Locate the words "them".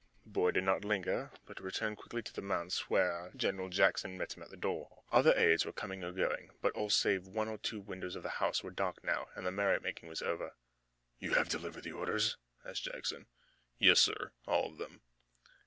14.79-15.01